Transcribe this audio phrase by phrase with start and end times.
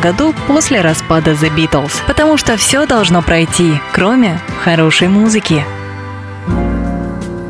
[0.00, 1.92] году после распада The Beatles.
[2.06, 5.64] Потому что все должно пройти, кроме хорошей музыки.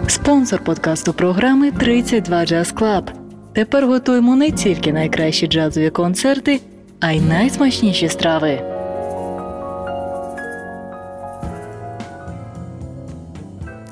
[0.09, 3.11] Спонсор подкасту програми 32 Jazz Club.
[3.55, 6.61] Тепер готуємо не тільки найкращі джазові концерти,
[7.01, 8.63] а й найсмачніші страви.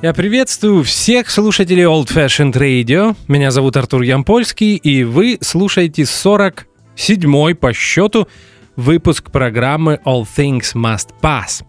[0.02, 3.14] Я приветствую всех слушателей Old Fashioned Radio.
[3.28, 6.04] Меня зовут Артур Ямпольский, и вы слушаете
[6.97, 8.27] 47-й по счету
[8.75, 11.63] выпуск программы All Things Must Pass.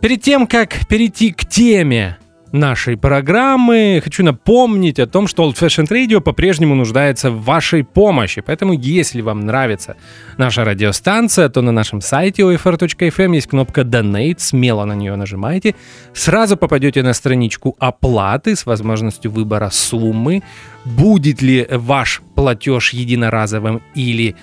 [0.00, 2.18] Перед тем, как перейти к теме
[2.54, 4.00] нашей программы.
[4.02, 8.40] Хочу напомнить о том, что Old Fashioned Radio по-прежнему нуждается в вашей помощи.
[8.40, 9.96] Поэтому, если вам нравится
[10.38, 15.74] наша радиостанция, то на нашем сайте OFR.FM есть кнопка Donate, смело на нее нажимайте.
[16.14, 20.42] Сразу попадете на страничку оплаты с возможностью выбора суммы.
[20.84, 24.36] Будет ли ваш платеж единоразовым или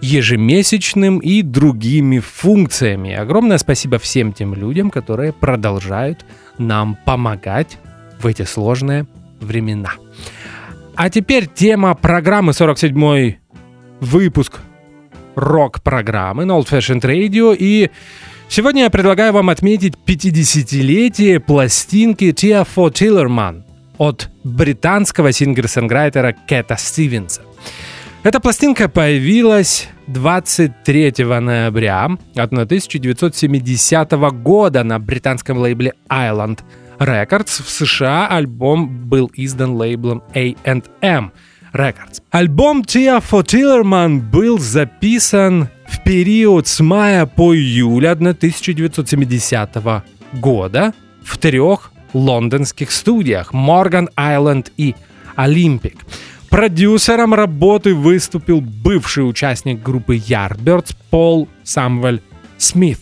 [0.00, 3.12] ежемесячным и другими функциями.
[3.12, 6.24] Огромное спасибо всем тем людям, которые продолжают
[6.60, 7.78] нам помогать
[8.20, 9.06] в эти сложные
[9.40, 9.92] времена.
[10.94, 13.34] А теперь тема программы 47
[14.00, 14.60] выпуск
[15.34, 17.56] рок-программы на Old Fashioned Radio.
[17.58, 17.90] И
[18.48, 23.62] сегодня я предлагаю вам отметить 50-летие пластинки Tia for Tillerman
[23.98, 27.42] от британского сингер-сонграйтера Кэта Стивенса.
[28.22, 32.04] Эта пластинка появилась 23 ноября
[32.34, 34.12] 1970
[34.42, 36.58] года на британском лейбле Island
[36.98, 37.62] Records.
[37.62, 41.32] В США альбом был издан лейблом A&M
[41.72, 42.20] Records.
[42.30, 50.92] Альбом Tia for Tillerman был записан в период с мая по июль 1970 года
[51.24, 54.94] в трех лондонских студиях Morgan Island и
[55.38, 55.96] Olympic.
[56.50, 62.20] Продюсером работы выступил бывший участник группы Yardbirds Пол Самвель
[62.58, 62.98] Смит.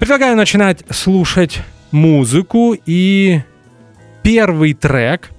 [0.00, 1.60] Предлагаю начинать слушать
[1.92, 3.40] музыку и
[4.22, 5.30] первый трек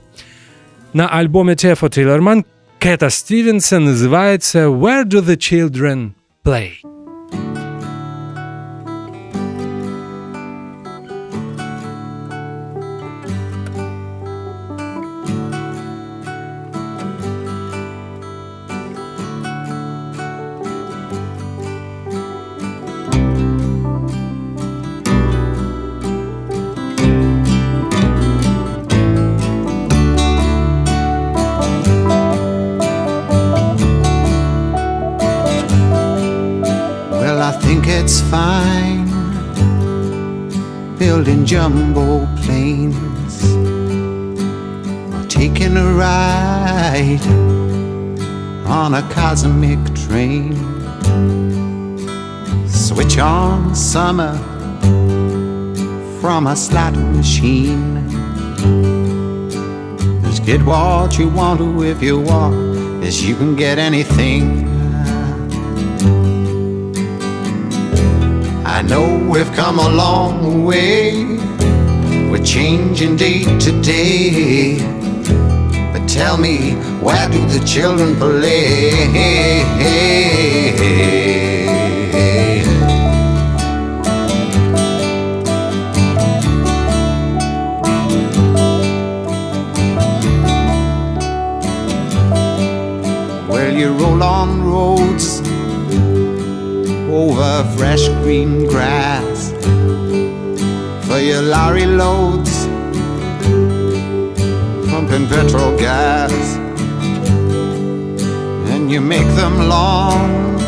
[0.93, 2.45] на альбоме Тефа Тиллерман
[2.79, 6.13] Кэта Стивенса называется «Where do the children
[6.43, 6.71] play?»
[48.69, 50.55] On a cosmic train.
[52.67, 54.37] Switch on summer
[56.21, 58.07] from a slot machine.
[60.23, 64.69] Just get what you want to if you want, as you can get anything
[68.79, 71.25] I know we've come a long way.
[72.31, 74.98] We're changing day to day.
[76.19, 78.91] Tell me, where do the children play?
[93.47, 95.39] Well, you roll on roads
[97.09, 99.53] over fresh green grass
[101.07, 102.48] for your lorry loads,
[105.09, 106.31] pumping petrol gas,
[108.71, 110.59] and you make them long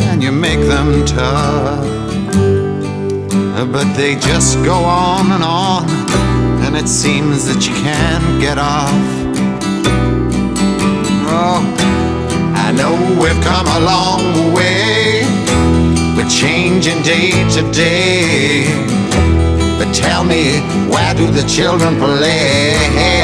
[0.00, 1.84] and you make them tough,
[3.72, 5.88] but they just go on and on,
[6.64, 8.92] and it seems that you can't get off.
[11.32, 11.86] Oh.
[12.52, 15.22] I know we've come a long way.
[16.16, 18.99] We're changing day to day.
[20.00, 20.60] Tell me,
[20.90, 23.19] where do the children play?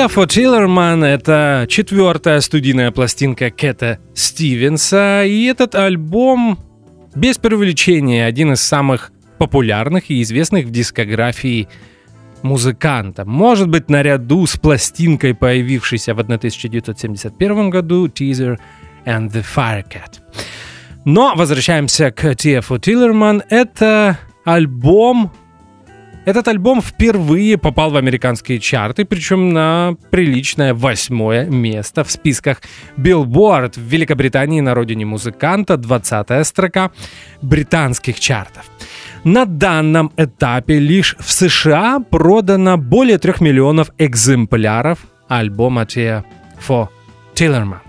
[0.00, 6.58] Теофо Тиллерман— это четвертая студийная пластинка Кэта Стивенса, и этот альбом,
[7.14, 11.68] без преувеличения, один из самых популярных и известных в дискографии
[12.40, 13.26] музыканта.
[13.26, 18.58] Может быть, наряду с пластинкой, появившейся в 1971 году, Teaser
[19.04, 20.22] and the Firecat.
[21.04, 23.42] Но возвращаемся к Теофу Тиллерман.
[23.50, 25.30] Это альбом,
[26.30, 32.62] этот альбом впервые попал в американские чарты, причем на приличное восьмое место в списках
[32.96, 36.92] Billboard в Великобритании на родине музыканта, 20 строка
[37.42, 38.64] британских чартов.
[39.24, 46.24] На данном этапе лишь в США продано более трех миллионов экземпляров альбома Тея
[46.60, 46.90] Фо
[47.34, 47.80] Тиллерман.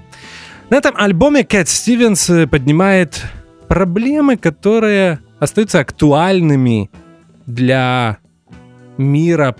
[0.69, 3.23] На этом альбоме Кэт Стивенс поднимает
[3.67, 6.89] проблемы, которые остаются актуальными
[7.45, 8.20] для
[8.97, 9.55] мира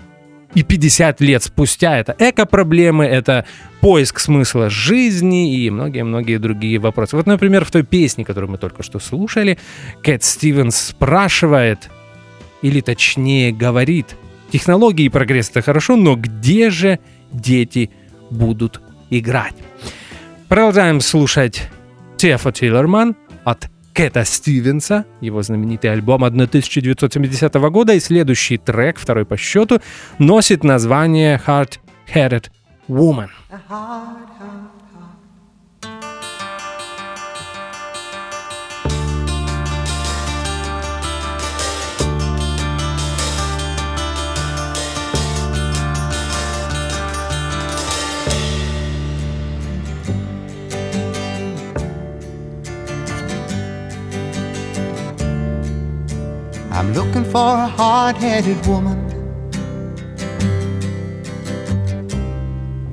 [0.54, 1.98] и 50 лет спустя.
[1.98, 3.46] Это эко-проблемы, это
[3.80, 7.16] поиск смысла жизни и многие-многие другие вопросы.
[7.16, 9.58] Вот, например, в той песне, которую мы только что слушали,
[10.02, 11.90] Кэт Стивенс спрашивает,
[12.60, 14.16] или точнее говорит,
[14.52, 16.98] технологии и прогресс это хорошо, но где же
[17.32, 17.90] дети
[18.30, 18.80] будут
[19.10, 19.54] играть?
[20.48, 21.68] Продолжаем слушать
[22.18, 29.36] Тефа Тиллерман от Кэта Стивенса, его знаменитый альбом 1970 года, и следующий трек, второй по
[29.36, 29.80] счету,
[30.18, 31.78] носит название Hard
[32.12, 32.46] Headed
[32.88, 33.28] Woman.
[56.82, 58.98] I'm looking for a hard headed woman.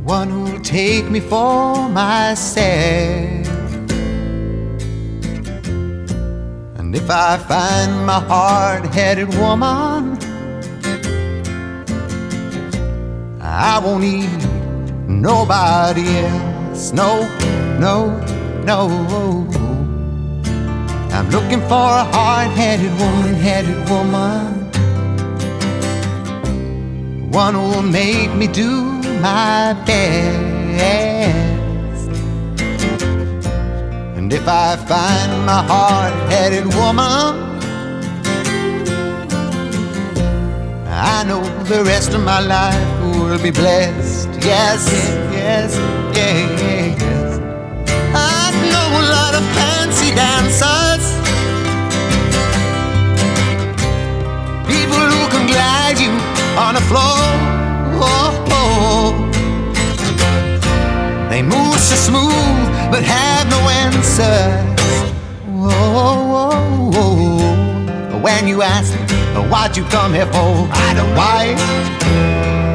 [0.04, 3.48] One who'll take me for myself.
[6.78, 10.20] And if I find my hard headed woman,
[13.42, 14.30] I won't need
[15.10, 16.94] nobody else.
[16.94, 17.24] No,
[17.80, 18.16] no,
[18.64, 19.59] no.
[21.32, 24.70] Looking for a hard-headed woman, headed woman.
[27.32, 28.72] One who will make me do
[29.22, 32.10] my best.
[34.18, 37.36] And if I find my hard-headed woman,
[40.88, 44.30] I know the rest of my life will be blessed.
[44.44, 44.90] Yes,
[45.32, 45.78] yes,
[46.16, 46.59] yes.
[55.52, 56.12] Glide you
[56.58, 57.18] on the floor.
[61.30, 64.70] They move so smooth but have no answers.
[68.24, 68.94] When you ask
[69.50, 72.69] why'd you come here for, I don't know why.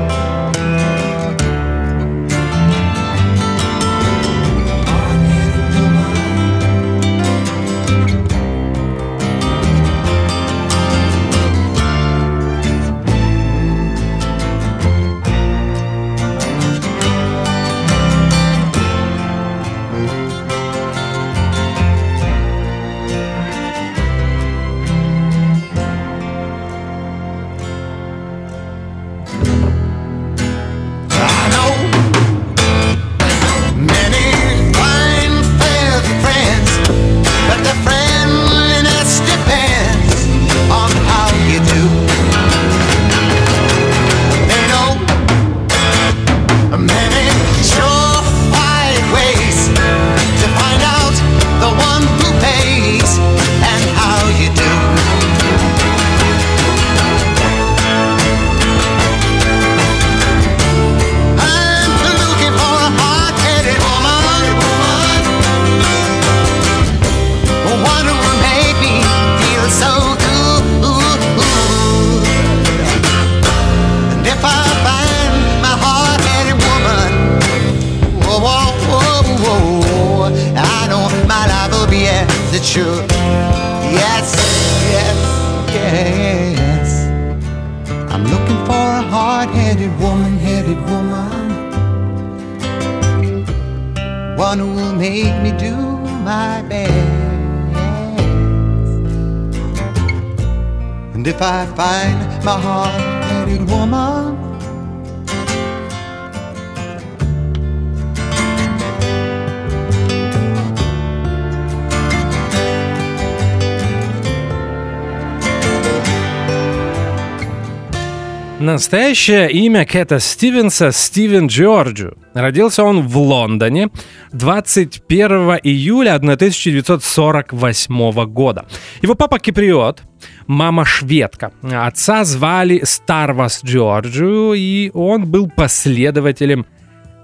[118.75, 122.19] Настоящее имя Кэта Стивенса Стивен Джорджу.
[122.35, 123.91] Родился он в Лондоне
[124.33, 128.67] 21 июля 1948 года.
[129.01, 130.03] Его папа киприот,
[130.49, 131.53] мама шведка.
[131.63, 136.67] Отца звали Старвас Джорджу, и он был последователем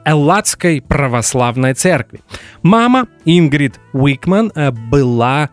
[0.05, 2.21] Элладской православной церкви.
[2.63, 5.51] Мама Ингрид Уикман э, была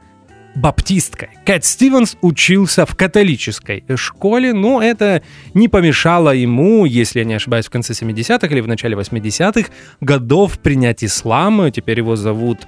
[0.57, 1.29] баптисткой.
[1.45, 5.21] Кэт Стивенс учился в католической школе, но это
[5.53, 9.69] не помешало ему, если я не ошибаюсь, в конце 70-х или в начале 80-х
[10.01, 11.71] годов принять ислам.
[11.71, 12.67] Теперь его зовут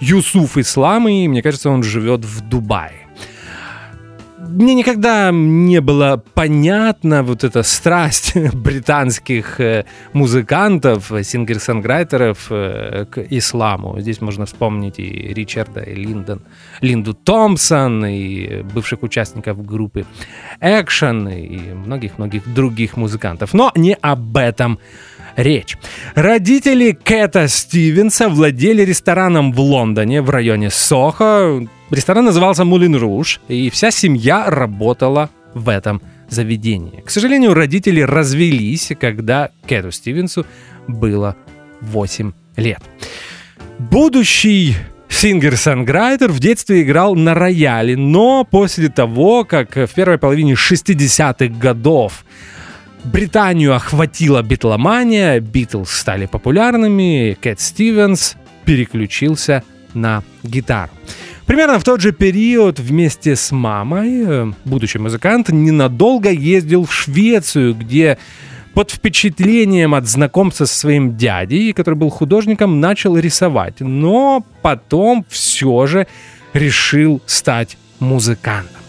[0.00, 3.07] Юсуф Ислам, и мне кажется, он живет в Дубае
[4.48, 14.00] мне никогда не было понятна вот эта страсть британских э, музыкантов, сингер-санграйтеров э, к исламу.
[14.00, 16.42] Здесь можно вспомнить и Ричарда, и Линдон,
[16.80, 20.06] Линду Томпсон, и бывших участников группы
[20.60, 23.54] Action, и многих-многих других музыкантов.
[23.54, 24.78] Но не об этом
[25.36, 25.76] речь.
[26.14, 31.66] Родители Кэта Стивенса владели рестораном в Лондоне в районе Сохо.
[31.90, 37.02] Ресторан назывался Мулин Руш, и вся семья работала в этом заведении.
[37.04, 40.44] К сожалению, родители развелись, когда Кэту Стивенсу
[40.86, 41.36] было
[41.80, 42.82] 8 лет.
[43.78, 44.74] Будущий
[45.08, 52.24] сингер-санграйтер в детстве играл на рояле, но после того, как в первой половине 60-х годов
[53.04, 59.62] Британию охватила битломания, Битлз стали популярными, Кэт Стивенс переключился
[59.94, 60.90] на гитару.
[61.48, 67.74] Примерно в тот же период вместе с мамой э, будущий музыкант ненадолго ездил в Швецию,
[67.74, 68.18] где
[68.74, 73.80] под впечатлением от знакомства со своим дядей, который был художником, начал рисовать.
[73.80, 76.06] Но потом все же
[76.52, 78.82] решил стать музыкантом.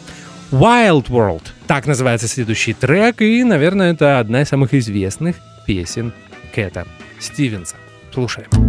[0.52, 1.44] Wild World.
[1.66, 6.12] Так называется следующий трек, и, наверное, это одна из самых известных песен
[6.54, 6.86] Кэта
[7.20, 7.78] Стивенса.
[8.14, 8.50] Слушаем.
[8.52, 8.69] lost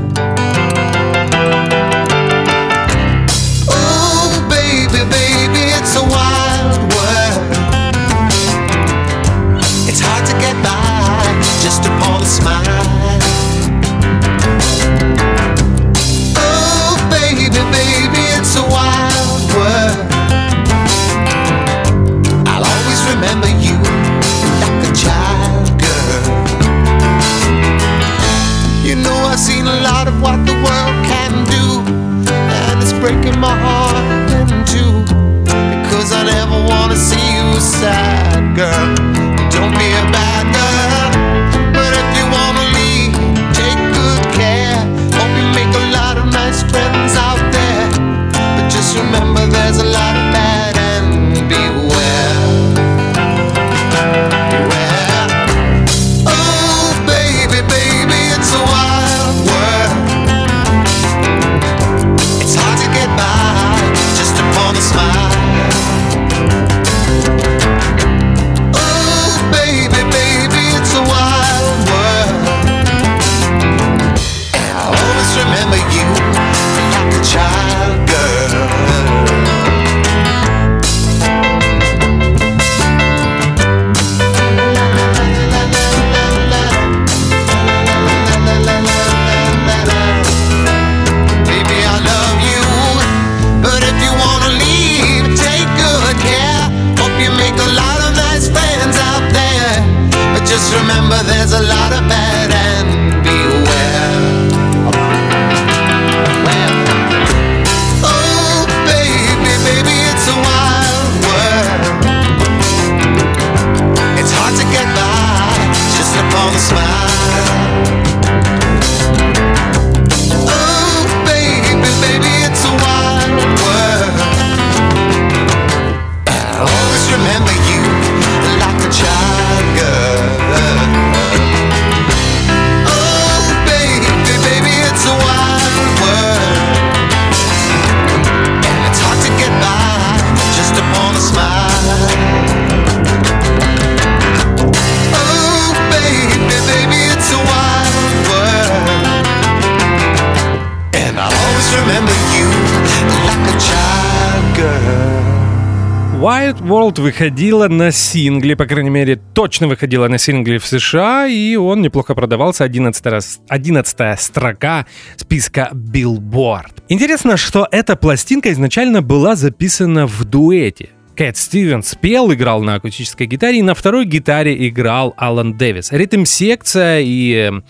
[156.21, 161.55] Wild World выходила на сингле, по крайней мере, точно выходила на сингле в США, и
[161.55, 162.63] он неплохо продавался.
[162.63, 163.03] 11,
[163.49, 166.83] 11 строка списка Billboard.
[166.89, 170.89] Интересно, что эта пластинка изначально была записана в дуэте.
[171.15, 175.91] Кэт Стивенс пел, играл на акустической гитаре, и на второй гитаре играл Алан Дэвис.
[175.91, 177.61] Ритм-секция и э,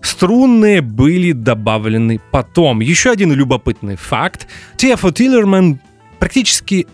[0.00, 2.80] Струнные были добавлены потом.
[2.80, 4.46] Еще один любопытный факт.
[4.76, 5.80] Тефо Тиллерман
[6.20, 6.86] практически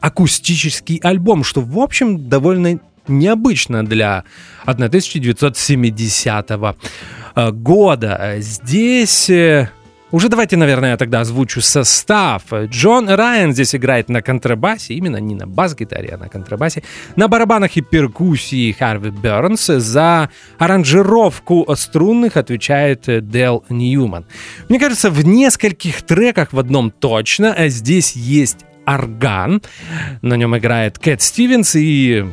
[0.00, 4.24] акустический альбом, что, в общем, довольно необычно для
[4.64, 8.36] 1970 э, года.
[8.38, 9.70] Здесь э,
[10.12, 12.42] уже давайте, наверное, я тогда озвучу состав.
[12.52, 16.82] Джон Райан здесь играет на контрабасе, именно не на бас-гитаре, а на контрабасе.
[17.16, 19.66] На барабанах и перкуссии Харви Бернс.
[19.66, 24.26] За аранжировку струнных отвечает Дел Ньюман.
[24.68, 29.62] Мне кажется, в нескольких треках в одном точно здесь есть орган.
[30.22, 32.24] На нем играет Кэт Стивенс, и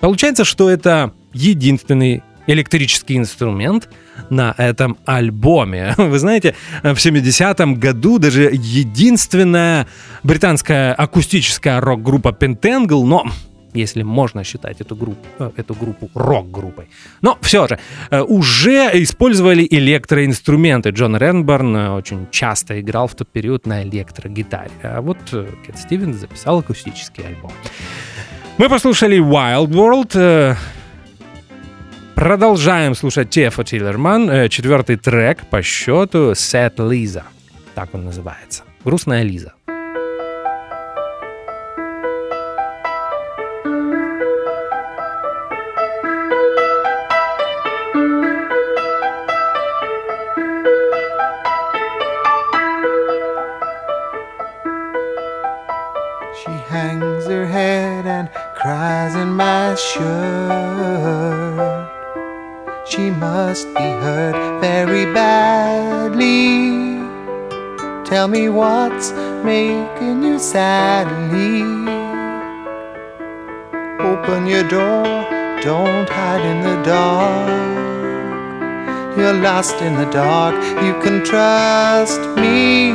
[0.00, 3.88] получается, что это единственный электрический инструмент
[4.30, 5.94] на этом альбоме.
[5.96, 9.86] Вы знаете, в 70-м году даже единственная
[10.22, 13.24] британская акустическая рок-группа Pentangle, но
[13.74, 16.88] если можно считать эту группу, э, эту группу рок-группой.
[17.22, 17.78] Но все же,
[18.10, 20.90] э, уже использовали электроинструменты.
[20.90, 24.70] Джон Ренборн э, очень часто играл в тот период на электрогитаре.
[24.82, 27.52] А вот Кэт Стивенс записал акустический альбом.
[28.58, 30.56] Мы послушали Wild World.
[32.20, 34.50] Продолжаем слушать Тефа Тиллерман.
[34.50, 37.22] Четвертый трек по счету Set Lisa.
[37.74, 38.64] Так он называется.
[38.84, 39.54] Грустная Лиза.
[68.20, 69.12] Tell me what's
[69.44, 71.62] making you sadly.
[74.10, 75.04] Open your door,
[75.62, 77.48] don't hide in the dark.
[79.16, 80.54] You're lost in the dark,
[80.84, 82.92] you can trust me.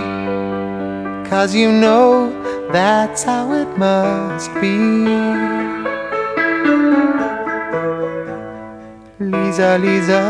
[1.27, 2.29] Cause you know
[2.71, 4.77] that's how it must be.
[9.17, 10.21] Lisa, Lisa,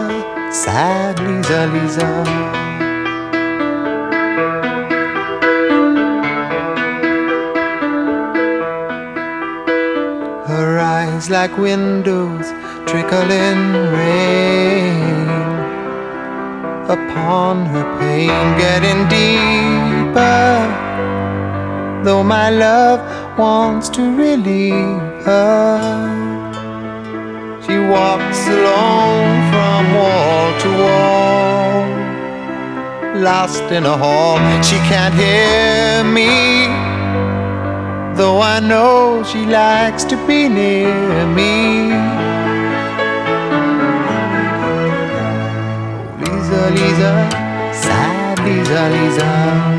[0.54, 2.65] sad Lisa, Lisa.
[11.26, 12.46] Eyes like windows
[12.86, 15.28] trickling rain
[16.88, 20.44] upon her pain, getting deeper
[22.04, 23.00] though my love
[23.40, 25.80] wants to relieve her.
[27.66, 31.88] She walks alone from wall to wall,
[33.24, 34.38] lost in a hall.
[34.62, 36.68] She can't hear me,
[38.16, 41.90] though I know she likes to be near me.
[46.22, 47.14] Lisa, Lisa,
[47.74, 49.75] sad Lisa, Lisa.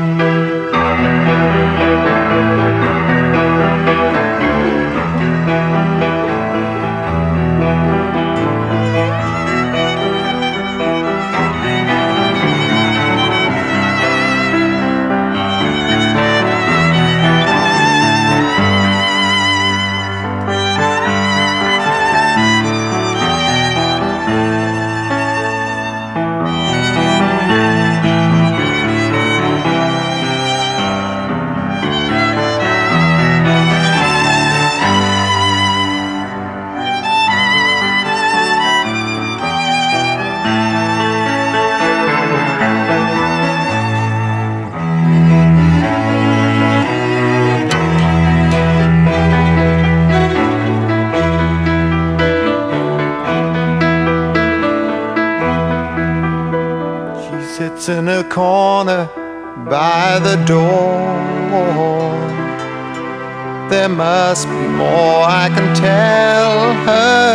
[64.29, 66.55] Must be more I can tell
[66.89, 67.31] her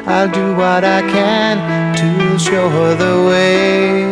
[0.05, 1.55] I'll do what I can
[2.01, 4.03] to show her the way.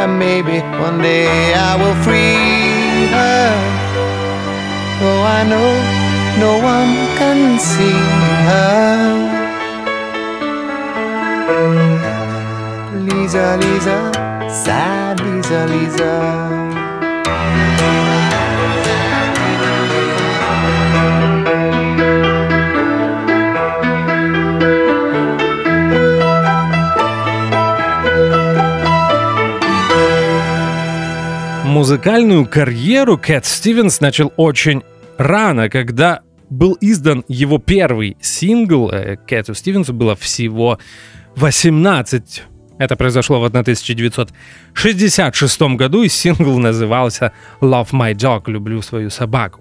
[0.00, 3.48] And maybe one day I will free her.
[5.00, 5.70] Though I know
[6.44, 8.00] no one can see
[8.48, 8.74] her.
[13.06, 14.23] Lisa, Lisa.
[14.64, 16.54] Sad Lisa, Lisa.
[31.66, 34.82] Музыкальную карьеру Кэт Стивенс начал очень
[35.18, 38.90] рано, когда был издан его первый сингл.
[38.90, 40.78] Э, Кэту Стивенсу было всего
[41.36, 42.44] 18.
[42.78, 49.60] Это произошло в 1966 году, и сингл назывался «Love My Dog»— «Люблю свою собаку».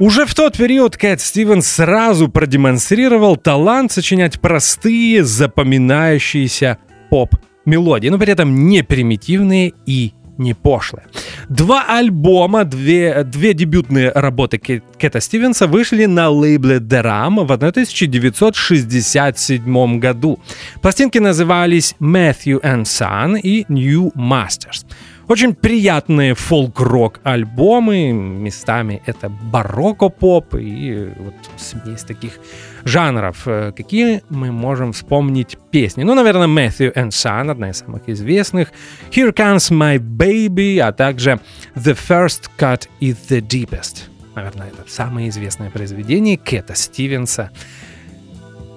[0.00, 6.78] Уже в тот период Кэт Стивенс сразу продемонстрировал талант сочинять простые, запоминающиеся
[7.10, 11.04] поп-мелодии, но при этом не примитивные и не пошлое.
[11.48, 20.38] Два альбома, две, две дебютные работы Кэта Стивенса вышли на лейбле Deram в 1967 году.
[20.82, 24.86] Пластинки назывались Matthew and Son и New Masters.
[25.30, 32.40] Очень приятные фолк-рок альбомы, местами это барокко-поп и вот смесь таких
[32.82, 33.46] жанров.
[33.46, 36.02] Э, какие мы можем вспомнить песни?
[36.02, 38.72] Ну, наверное, Matthew and Son, одна из самых известных.
[39.12, 41.38] Here Comes My Baby, а также
[41.76, 44.08] The First Cut is the Deepest.
[44.34, 47.52] Наверное, это самое известное произведение Кэта Стивенса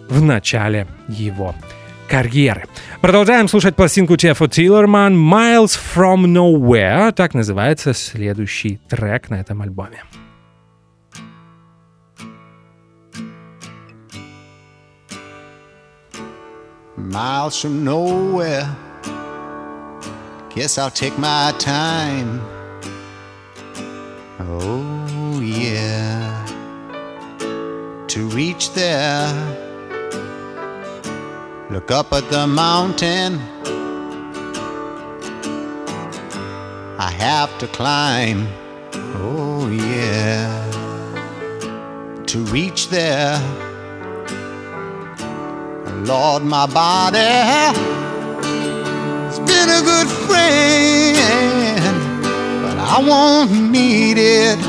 [0.07, 1.55] в начале его
[2.07, 2.65] карьеры.
[3.01, 7.11] Продолжаем слушать пластинку Джеффа Тиллерман «Miles from Nowhere».
[7.11, 10.03] Так называется следующий трек на этом альбоме.
[16.95, 18.65] Miles from nowhere.
[20.55, 22.41] Guess I'll take my time.
[24.39, 26.45] Oh, yeah.
[28.07, 29.62] To reach there.
[31.73, 33.39] Look up at the mountain.
[36.99, 38.47] I have to climb.
[39.15, 40.69] Oh, yeah.
[42.27, 43.39] To reach there.
[46.05, 47.17] Lord, my body
[49.17, 51.97] has been a good friend,
[52.61, 54.59] but I won't need it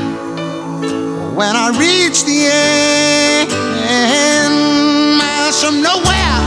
[1.37, 3.51] when I reach the end.
[5.65, 6.44] From nowhere.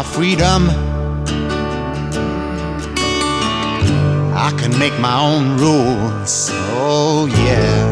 [0.00, 0.70] My freedom.
[4.34, 6.48] I can make my own rules.
[6.72, 7.82] Oh, yeah,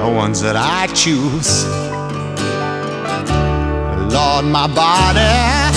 [0.00, 1.64] the ones that I choose.
[4.12, 5.67] Lord, my body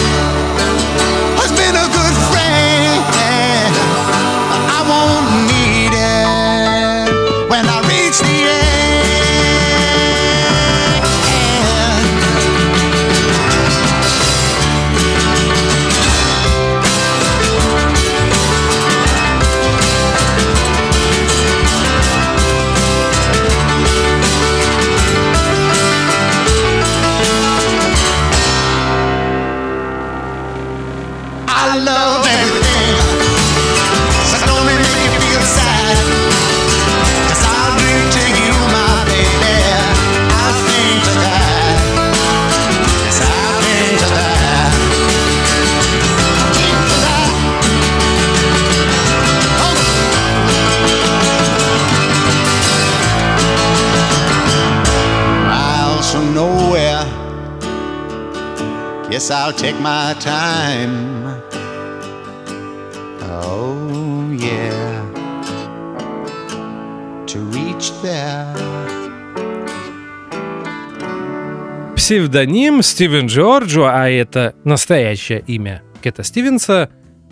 [59.22, 61.44] Guess I'll take my time.
[63.22, 65.06] Oh, yeah.
[67.28, 68.58] To reach there.
[71.96, 76.90] псевдоним Стивен Джорджо, а это настоящее имя Кэта Стивенса,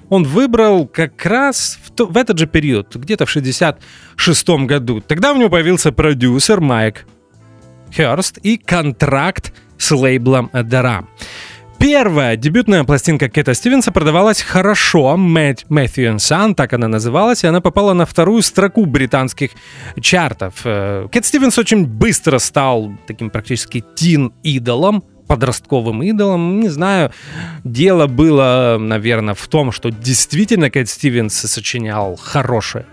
[0.09, 5.01] он выбрал как раз в, то, в этот же период, где-то в 66 году.
[5.01, 7.07] Тогда у него появился продюсер Майк
[7.91, 11.05] Херст и контракт с лейблом Dara.
[11.79, 17.93] Первая дебютная пластинка Кэта Стивенса продавалась хорошо, Matthew Son, так она называлась, и она попала
[17.93, 19.51] на вторую строку британских
[20.01, 20.55] чартов.
[20.65, 26.59] Э, Кэт Стивенс очень быстро стал таким практически тин-идолом, подростковым идолом.
[26.59, 27.11] Не знаю,
[27.63, 32.85] дело было, наверное, в том, что действительно Кэт Стивенс сочинял хорошие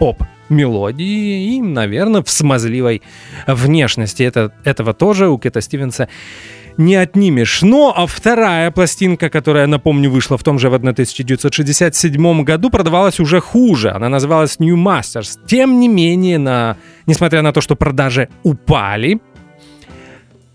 [0.00, 3.02] поп-мелодии и, наверное, в смазливой
[3.46, 4.24] внешности.
[4.24, 6.08] Это, этого тоже у Кэта Стивенса
[6.76, 7.62] не отнимешь.
[7.62, 13.40] Но а вторая пластинка, которая, напомню, вышла в том же в 1967 году, продавалась уже
[13.40, 13.90] хуже.
[13.90, 15.38] Она называлась New Masters.
[15.46, 19.20] Тем не менее, на, несмотря на то, что продажи упали,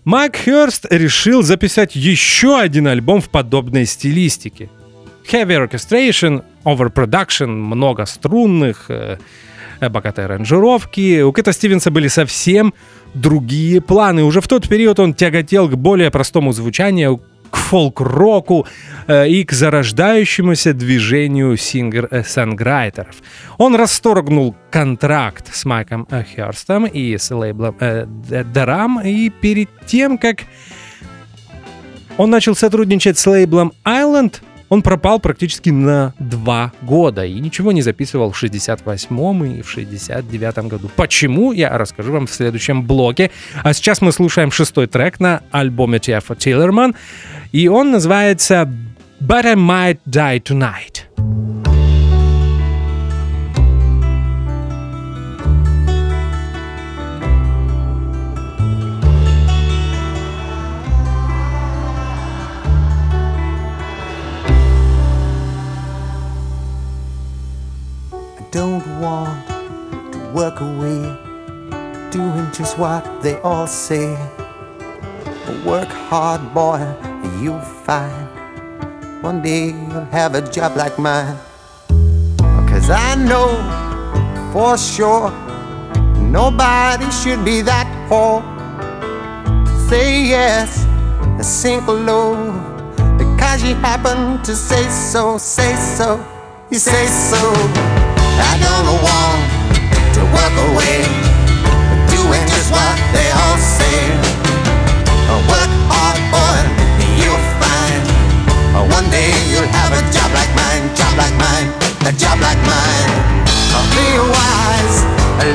[0.04, 4.70] Майк Хёрст решил записать еще один альбом в подобной стилистике.
[5.30, 9.18] Heavy Orchestration, Overproduction, много струнных, э,
[9.80, 11.20] богатые аранжировки.
[11.20, 12.72] У Кэта Стивенса были совсем
[13.14, 14.24] другие планы.
[14.24, 18.66] Уже в тот период он тяготел к более простому звучанию, к фолк-року
[19.06, 23.16] э, и к зарождающемуся движению сингер-санграйтеров.
[23.56, 28.06] Он расторгнул контракт с Майком Херстом и с лейблом э,
[28.52, 30.40] Дарам, и перед тем, как
[32.18, 37.82] он начал сотрудничать с лейблом Island, он пропал практически на два года и ничего не
[37.82, 40.90] записывал в 68-м и в 69-м году.
[40.96, 43.30] Почему, я расскажу вам в следующем блоге.
[43.62, 46.94] А сейчас мы слушаем шестой трек на альбоме Тиафа Тиллерман,
[47.52, 48.70] и он называется
[49.20, 51.67] «But I Might Die Tonight».
[68.50, 69.46] Don't want
[70.12, 71.02] to work away,
[72.10, 74.10] doing just what they all say.
[75.64, 78.28] Work hard, boy, and you'll find
[79.22, 81.36] one day you'll have a job like mine.
[82.68, 83.48] Cause I know
[84.52, 85.30] for sure
[86.20, 88.40] nobody should be that poor.
[89.88, 90.84] Say yes
[91.20, 92.36] and sink low
[93.18, 96.24] because you happen to say so, say so,
[96.70, 97.87] you say so.
[98.38, 99.42] I don't want
[100.14, 101.02] to walk away,
[102.08, 103.98] doing just what they all say.
[105.50, 106.60] Work hard, boy,
[107.20, 108.02] you'll find
[108.90, 111.68] one day you'll have a job like mine, job like mine,
[112.06, 113.12] a job like mine.
[113.94, 114.98] Be wise,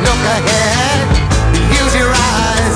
[0.03, 1.07] look ahead,
[1.71, 2.75] use your eyes,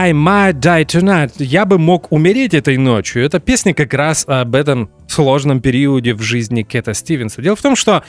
[0.00, 1.32] I might die tonight.
[1.38, 3.24] Я бы мог умереть этой ночью.
[3.24, 7.42] Эта песня как раз об этом сложном периоде в жизни Кэта Стивенса.
[7.42, 8.04] Дело в том, что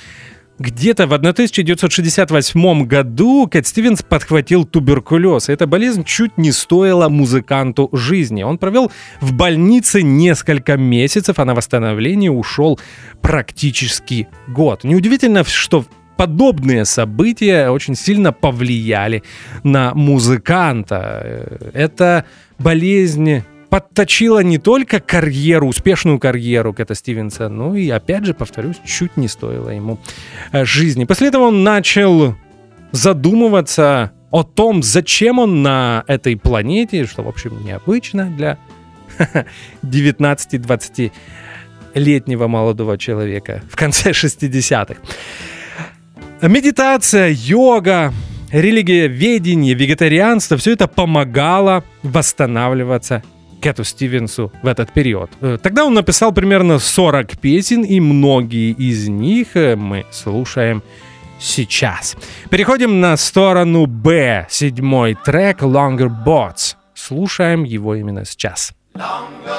[0.60, 5.49] где-то в 1968 году Кэт Стивенс подхватил туберкулез.
[5.49, 8.43] Эта болезнь чуть не стоила музыканту жизни.
[8.43, 12.80] Он провел в больнице несколько месяцев, а на восстановление ушел
[13.23, 14.84] практически год.
[14.84, 15.86] Неудивительно, что
[16.19, 19.23] подобные события очень сильно повлияли
[19.63, 21.62] на музыканта.
[21.73, 22.25] Это
[22.58, 29.15] болезнь подточила не только карьеру, успешную карьеру Кэта Стивенса, но и, опять же, повторюсь, чуть
[29.15, 29.97] не стоило ему
[30.51, 31.05] э, жизни.
[31.05, 32.36] После этого он начал
[32.91, 38.58] задумываться о том, зачем он на этой планете, что, в общем, необычно для
[39.84, 44.97] 19-20-летнего молодого человека в конце 60-х.
[46.41, 48.13] Медитация, йога,
[48.49, 53.23] религия, ведение, вегетарианство, все это помогало восстанавливаться
[53.62, 55.30] Кэту Стивенсу в этот период.
[55.41, 60.82] Э, тогда он написал примерно 40 песен, и многие из них э, мы слушаем
[61.39, 62.15] сейчас.
[62.49, 66.75] Переходим на сторону Б, седьмой трек Longer Boats.
[66.93, 68.71] Слушаем его именно сейчас.
[68.95, 69.49] Longer.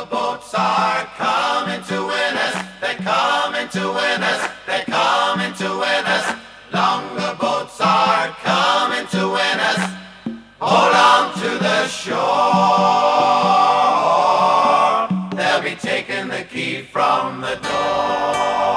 [16.82, 18.69] From the door.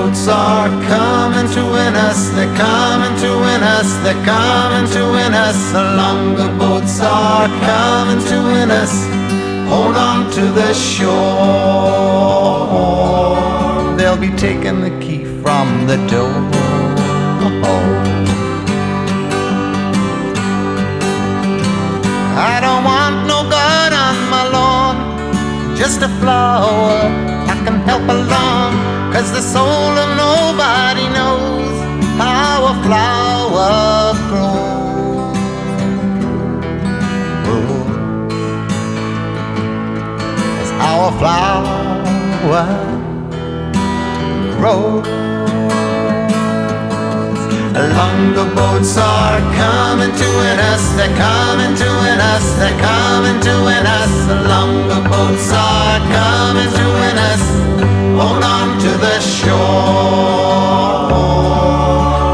[0.00, 5.34] Boats are coming to win us, they're coming to win us, they're coming to win
[5.34, 5.58] us.
[5.74, 8.94] Along the longer boats are coming to win us.
[9.68, 11.10] Hold on to the shore.
[13.96, 16.34] They'll be taking the key from the door.
[22.52, 24.96] I don't want no God on my lawn,
[25.76, 26.96] just a flower
[27.52, 28.99] I can help along.
[29.12, 31.76] Cause the soul of nobody knows
[32.16, 35.36] how a flower grows.
[40.56, 42.66] That's how a flower
[44.58, 45.06] grows.
[47.98, 53.52] Longer boats are coming to win us, they're coming to win us, they're coming to
[53.66, 54.12] win us.
[54.48, 57.09] Longer boats are coming to win
[58.20, 58.28] us.
[58.28, 59.56] Hold on to the shore.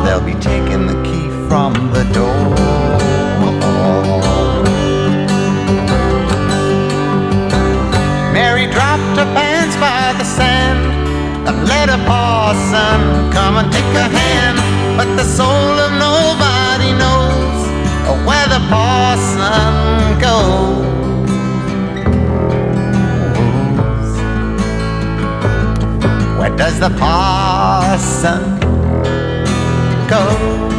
[0.05, 2.55] They'll be taking the key from the door.
[8.33, 11.46] Mary dropped her pants by the sand.
[11.46, 14.59] The letter parson come and take her hand.
[14.96, 17.66] But the soul of nobody knows
[18.27, 20.96] where the parson goes.
[26.57, 28.59] Does the parson
[30.09, 30.76] go?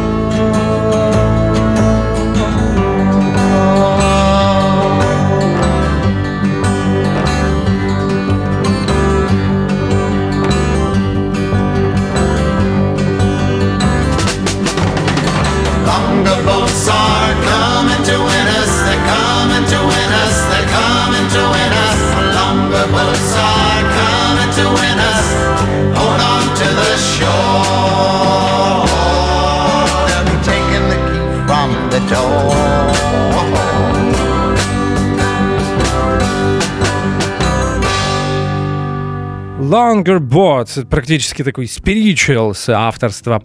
[39.67, 43.43] Longer это практически такой spirituals авторства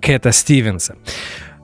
[0.00, 0.96] Кэта Стивенса.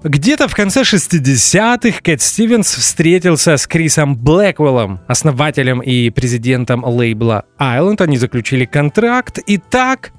[0.02, 8.02] Где-то в конце 60-х Кэт Стивенс встретился с Крисом Блэквеллом, основателем и президентом лейбла Island.
[8.02, 10.12] Они заключили контракт, и так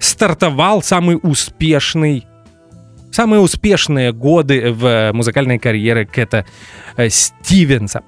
[0.00, 2.26] стартовал самый успешный
[3.10, 6.44] самые успешные годы в музыкальной карьере Кэта
[7.08, 8.02] Стивенса.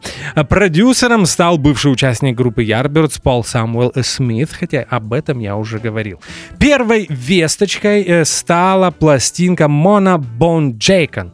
[0.49, 6.21] Продюсером стал бывший участник группы Yardbirds Пол Самуэл Смит, хотя об этом я уже говорил.
[6.59, 11.33] Первой весточкой э, стала пластинка Мона Бон Джейкон,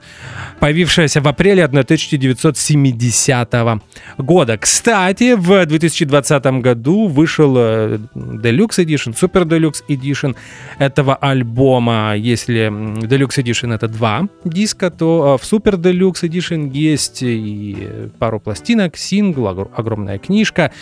[0.60, 3.54] появившаяся в апреле 1970
[4.18, 4.58] года.
[4.58, 10.36] Кстати, в 2020 году вышел э, Deluxe Edition, Super Deluxe Edition
[10.78, 12.14] этого альбома.
[12.16, 18.96] Если Deluxe Edition это два диска, то в Super Deluxe Edition есть и пару пластинок,
[18.96, 20.72] сингл, огромная книжка,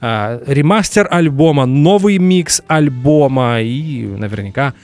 [0.00, 4.74] ремастер альбома, новый микс альбома и наверняка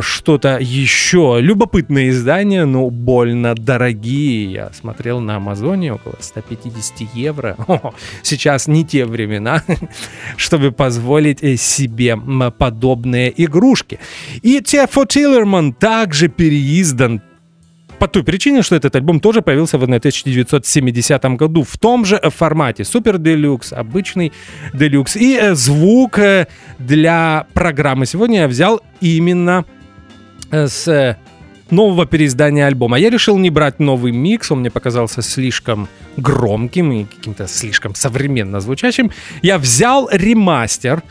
[0.00, 1.38] что-то еще.
[1.40, 4.50] Любопытные издания, но больно дорогие.
[4.50, 7.56] Я смотрел на Амазоне около 150 евро.
[7.68, 9.62] О, сейчас не те времена,
[10.36, 13.98] чтобы позволить себе подобные игрушки.
[14.42, 17.20] И Тефо Тиллерман также переиздан
[17.98, 22.84] по той причине, что этот альбом тоже появился в 1970 году в том же формате.
[22.84, 24.32] Супер Делюкс, обычный
[24.72, 25.16] Делюкс.
[25.16, 26.18] И звук
[26.78, 29.64] для программы сегодня я взял именно
[30.50, 31.16] с
[31.70, 32.98] нового переиздания альбома.
[32.98, 38.60] Я решил не брать новый микс, он мне показался слишком громким и каким-то слишком современно
[38.60, 39.10] звучащим.
[39.42, 41.02] Я взял ремастер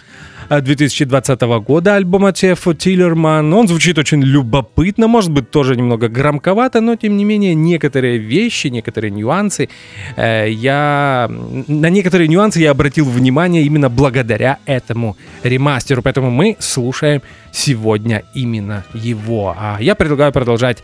[0.61, 3.53] 2020 года альбома Тефо Тиллерман.
[3.53, 8.67] Он звучит очень любопытно, может быть, тоже немного громковато, но, тем не менее, некоторые вещи,
[8.67, 9.69] некоторые нюансы,
[10.15, 11.29] э, я...
[11.67, 18.83] На некоторые нюансы я обратил внимание именно благодаря этому ремастеру, поэтому мы слушаем сегодня именно
[18.93, 19.55] его.
[19.57, 20.83] А я предлагаю продолжать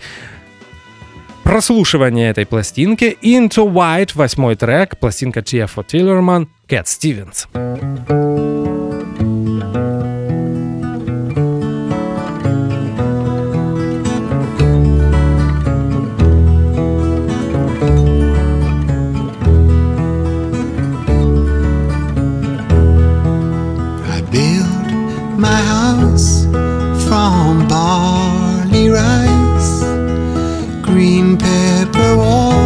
[1.43, 3.17] прослушивание этой пластинки.
[3.24, 7.47] Into White, восьмой трек, пластинка Тефо Тиллерман, Кэт Стивенс.
[32.20, 32.59] wall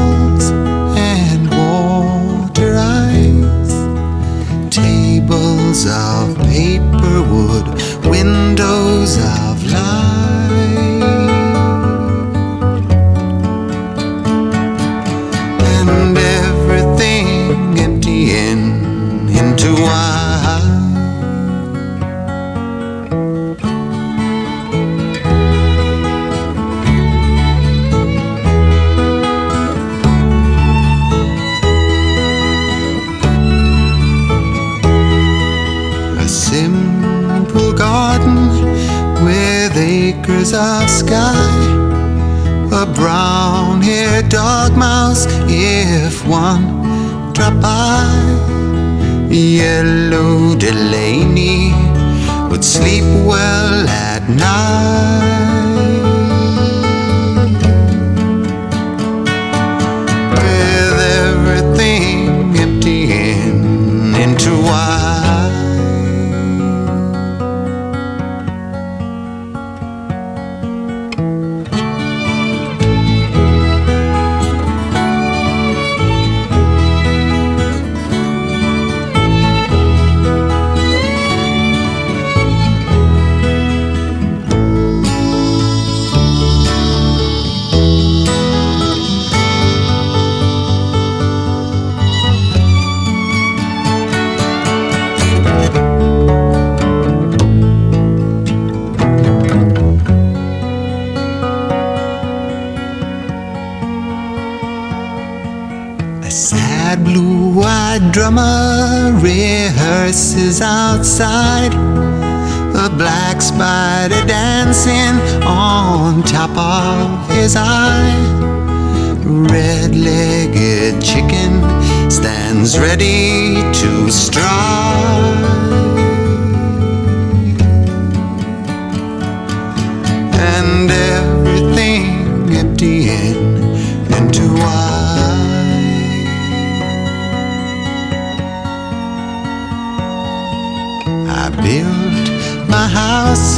[141.61, 143.57] built my house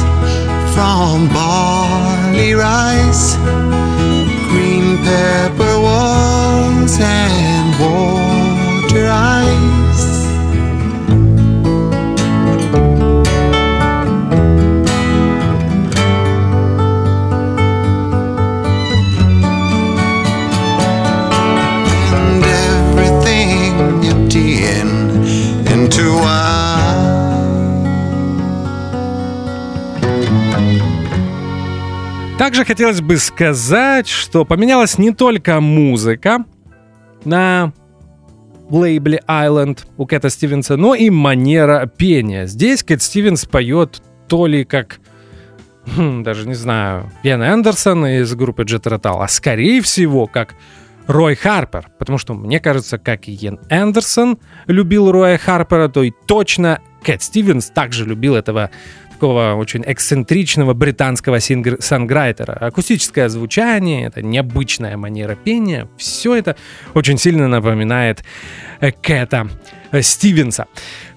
[0.74, 3.36] from barley rice,
[4.50, 8.25] green pepper walls, and water
[32.46, 36.44] Также хотелось бы сказать, что поменялась не только музыка
[37.24, 37.72] на
[38.70, 42.46] лейбле Island у Кэта Стивенса, но и манера пения.
[42.46, 45.00] Здесь Кэт Стивенс поет то ли как,
[45.96, 50.54] хм, даже не знаю, Йен Эндерсон из группы Jet Rotal, а скорее всего как
[51.08, 54.38] Рой Харпер, потому что мне кажется, как и Йен Эндерсон
[54.68, 58.70] любил Роя Харпера, то и точно Кэт Стивенс также любил этого
[59.16, 62.52] такого очень эксцентричного британского сингр- санграйтера.
[62.52, 66.54] Акустическое звучание, это необычная манера пения, все это
[66.94, 68.22] очень сильно напоминает
[68.80, 69.48] э, Кэта
[69.90, 70.66] э, Стивенса.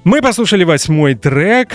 [0.05, 1.73] Мы послушали восьмой трек,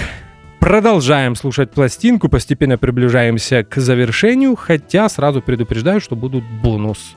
[0.60, 7.16] продолжаем слушать пластинку, постепенно приближаемся к завершению, хотя сразу предупреждаю, что будут бонус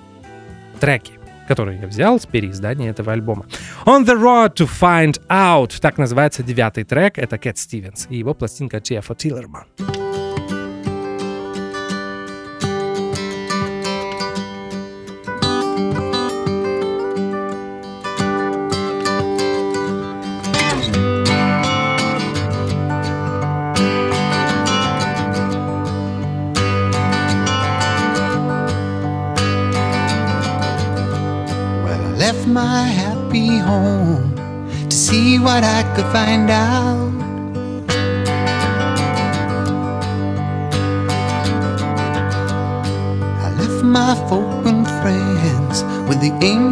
[0.82, 1.17] треки
[1.48, 3.46] которые я взял с переиздания этого альбома.
[3.86, 8.34] On the Road to Find Out, так называется девятый трек, это Кэт Стивенс и его
[8.34, 9.66] пластинка Джеффа Тиллерман.
[33.46, 34.36] Home
[34.90, 37.12] to see what I could find out.
[43.46, 46.67] I left my folk and friends with the aim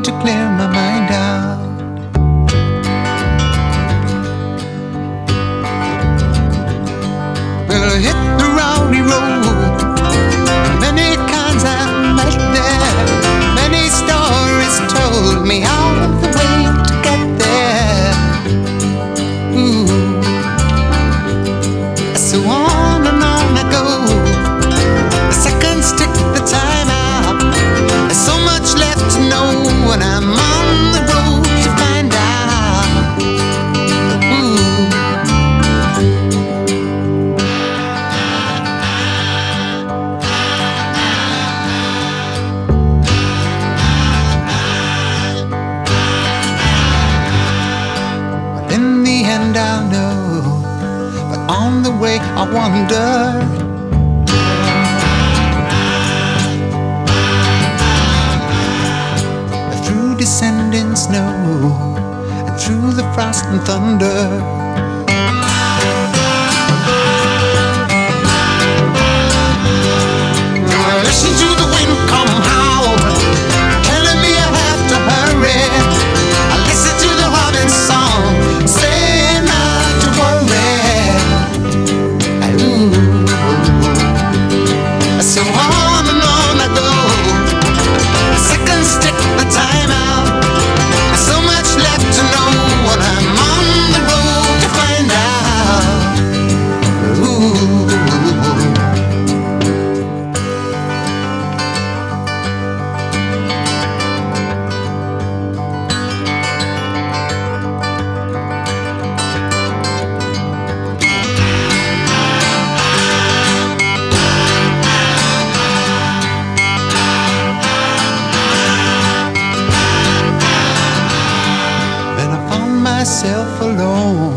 [123.06, 124.34] myself alone,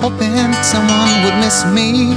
[0.00, 0.32] hoping
[0.64, 2.14] someone would miss me.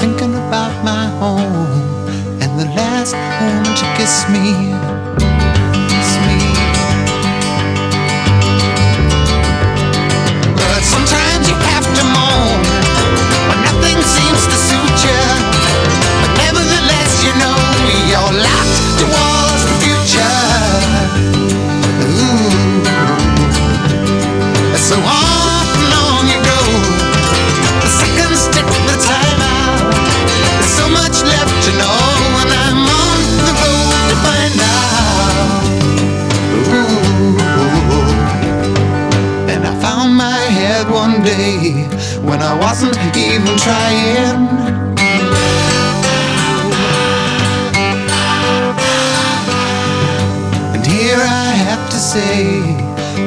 [0.00, 2.10] Thinking about my home
[2.42, 4.89] and the last woman to kiss me.
[42.82, 44.48] Wasn't even trying.
[50.74, 52.62] And here I have to say,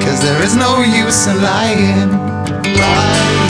[0.04, 2.10] cause there is no use in lying,
[2.64, 3.43] lying.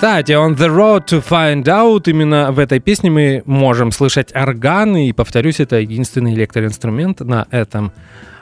[0.00, 5.10] Кстати, on the road to find out, именно в этой песне мы можем слышать органы,
[5.10, 7.92] и, повторюсь, это единственный электроинструмент на этом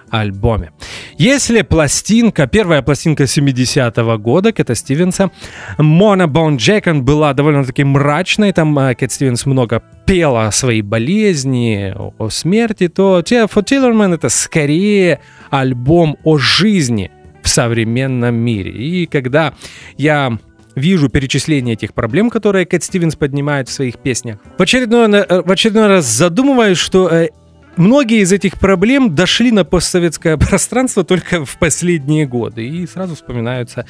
[0.09, 0.71] альбоме.
[1.17, 5.33] Если пластинка, первая пластинка 70-го года Кэта Стивенса,
[5.79, 11.93] Мона Бон Джекон была довольно-таки мрачной, там э, Кэт Стивенс много пела о своей болезни,
[11.93, 15.19] о- смерти, то For Tillerman это скорее
[15.51, 17.11] альбом о жизни
[17.43, 18.71] в современном мире.
[18.71, 19.55] И когда
[19.97, 20.39] я
[20.79, 24.39] вижу перечисление этих проблем, которые Кэт Стивенс поднимает в своих песнях.
[24.57, 27.29] В очередной, э, в очередной раз задумываюсь, что э,
[27.77, 32.67] многие из этих проблем дошли на постсоветское пространство только в последние годы.
[32.67, 33.87] И сразу вспоминаются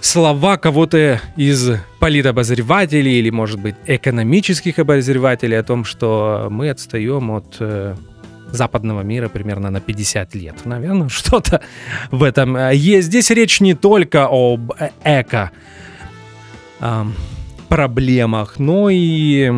[0.00, 7.56] слова кого-то из политобозревателей или, может быть, экономических обозревателей о том, что мы отстаем от
[7.60, 7.94] э,
[8.54, 10.64] западного мира примерно на 50 лет.
[10.64, 11.60] Наверное, что-то
[12.10, 13.08] в этом э, есть.
[13.08, 15.50] Здесь речь не только об э, эко
[17.68, 19.50] проблемах, но и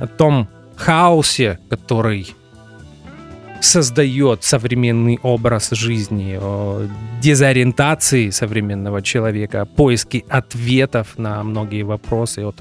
[0.00, 2.34] о том хаосе, который
[3.66, 6.86] создает современный образ жизни, о
[7.20, 12.56] дезориентации современного человека, о поиске ответов на многие вопросы, от,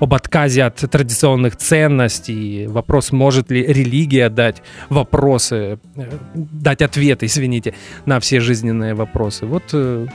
[0.00, 7.74] об отказе от традиционных ценностей, вопрос, может ли религия дать вопросы, э, дать ответы, извините,
[8.04, 9.46] на все жизненные вопросы.
[9.46, 10.06] Вот э,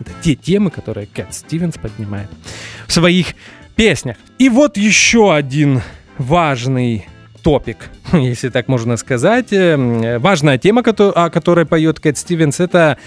[0.00, 2.28] это те темы, которые Кэт Стивенс поднимает
[2.88, 3.34] в своих
[3.76, 4.16] песнях.
[4.38, 5.82] И вот еще один
[6.18, 7.06] важный
[7.42, 9.52] топик, если так можно сказать.
[9.52, 12.98] Э, Важная тема, о которой поет Кэт Стивенс, это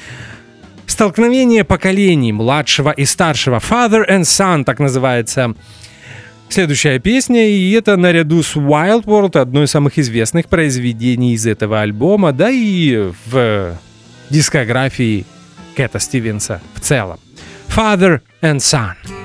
[0.86, 3.58] столкновение поколений младшего и старшего.
[3.58, 5.56] Father and Son, так называется
[6.50, 7.50] следующая песня.
[7.50, 12.50] И это наряду с Wild World, одно из самых известных произведений из этого альбома, да
[12.50, 13.78] и в
[14.30, 15.26] дискографии
[15.76, 17.20] Кэта Стивенса в целом.
[17.68, 19.25] Father and Son.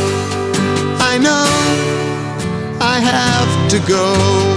[3.11, 4.50] Have to go.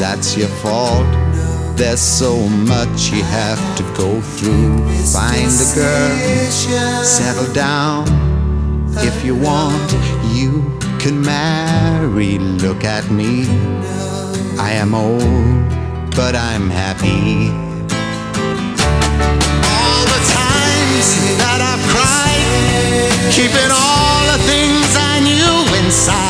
[0.00, 1.06] That's your fault.
[1.76, 4.78] There's so much you have to go through.
[5.12, 8.06] Find a girl, settle down.
[8.96, 9.92] If you want,
[10.32, 10.50] you
[10.98, 12.38] can marry.
[12.38, 13.44] Look at me.
[14.58, 15.68] I am old,
[16.16, 17.50] but I'm happy.
[19.76, 21.08] All the times
[21.42, 26.29] that I've cried, keeping all the things I knew inside.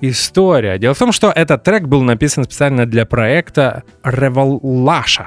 [0.00, 0.78] история.
[0.78, 5.26] Дело в том, что этот трек был написан специально для проекта Revolution.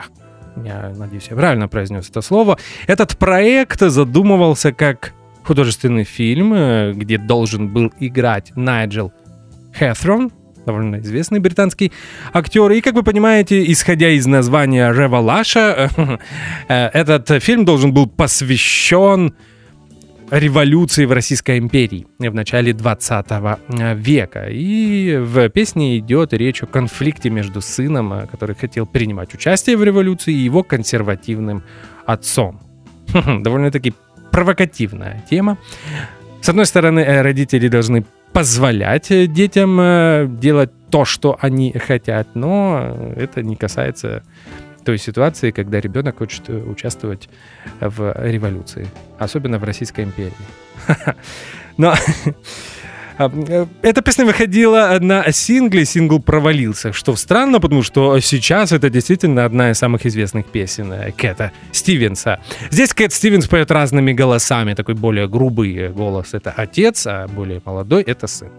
[0.64, 2.58] Я надеюсь, я правильно произнес это слово.
[2.88, 5.14] Этот проект задумывался как
[5.44, 9.12] художественный фильм, э, где должен был играть Найджел
[9.74, 10.32] Хэтhrон,
[10.66, 11.92] довольно известный британский
[12.34, 12.72] актер.
[12.72, 15.90] И, как вы понимаете, исходя из названия Револаша,
[16.68, 19.36] этот фильм должен был посвящен
[20.34, 23.28] революции в Российской империи в начале 20
[23.96, 24.48] века.
[24.50, 29.84] И в песне идет речь о конфликте между сыном, э, который хотел принимать участие в
[29.84, 31.64] революции, и его консервативным
[32.06, 32.60] отцом.
[33.14, 33.94] Довольно-таки
[34.32, 35.58] провокативная тема.
[36.42, 38.04] С одной стороны, э, родители должны
[38.34, 44.24] позволять э, детям э, делать то, что они хотят, но это не касается
[44.84, 47.30] той ситуации, когда ребенок хочет э, участвовать
[47.80, 48.88] в революции,
[49.20, 50.34] особенно в Российской империи.
[51.78, 51.94] Но
[53.18, 58.90] а, э, эта песня выходила на сингле, сингл провалился, что странно, потому что сейчас это
[58.90, 62.40] действительно одна из самых известных песен э, Кэта Стивенса.
[62.70, 68.04] Здесь Кэт Стивенс поет разными голосами, такой более грубый голос— это отец, а более молодой—
[68.08, 68.50] это сын.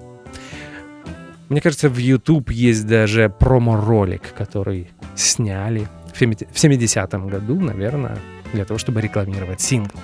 [1.48, 8.18] Мне кажется, в YouTube есть даже промо-ролик, который сняли в 70-м году, наверное,
[8.52, 9.98] для того, чтобы рекламировать сингл.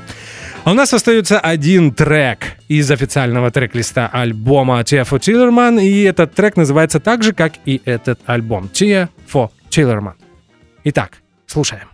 [0.65, 2.39] А у нас остается один трек
[2.69, 7.81] из официального трек-листа альбома Tia for Tillerman, и этот трек называется так же, как и
[7.85, 10.15] этот альбом Tia for Tillerman.
[10.85, 11.89] Итак, слушаем.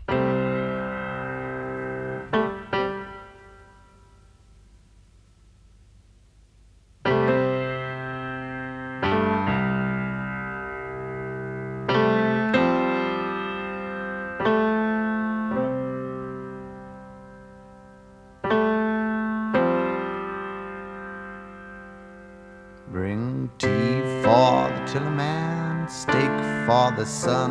[26.96, 27.50] The sun,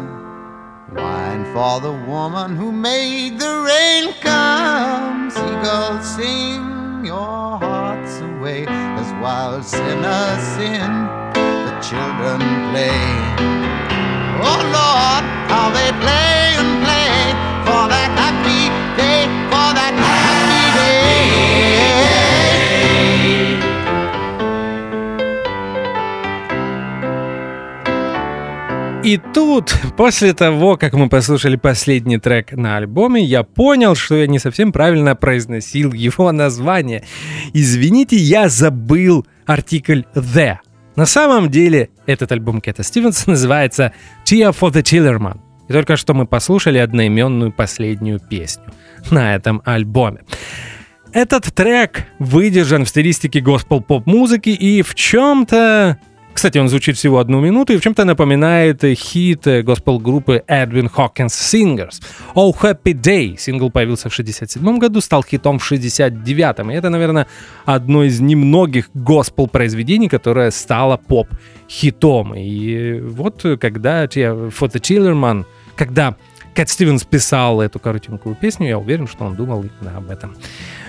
[0.95, 5.29] wine for the woman who made the rain come.
[5.29, 10.89] Seagulls sing your hearts away as wild sinners sin,
[11.67, 12.39] the children
[12.71, 13.05] play.
[14.41, 16.74] Oh Lord, how they play
[29.05, 34.25] И тут, после того, как мы послушали последний трек на альбоме, я понял, что я
[34.25, 37.03] не совсем правильно произносил его название.
[37.53, 40.55] Извините, я забыл артикль «the».
[40.95, 43.93] На самом деле, этот альбом Кэта Стивенса называется
[44.25, 45.37] «Tia for the Tillerman».
[45.69, 48.73] И только что мы послушали одноименную последнюю песню
[49.11, 50.21] на этом альбоме.
[51.13, 55.99] Этот трек выдержан в стилистике госпел-поп-музыки и в чем-то
[56.35, 62.03] кстати, он звучит всего одну минуту и в чем-то напоминает хит госпел-группы Edwin Hawkins Singers.
[62.35, 63.37] Oh Happy Day.
[63.37, 67.27] Сингл появился в 67 году, стал хитом в 69 И это, наверное,
[67.63, 72.35] одно из немногих госпел-произведений, которое стало поп-хитом.
[72.35, 75.45] И вот когда the Tillerman,
[75.77, 76.15] когда
[76.53, 80.35] Кэт Стивенс писал эту коротенькую песню, я уверен, что он думал именно об этом